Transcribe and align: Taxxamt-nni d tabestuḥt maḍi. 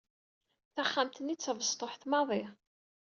Taxxamt-nni 0.73 1.35
d 1.35 1.39
tabestuḥt 1.41 2.03
maḍi. 2.11 2.43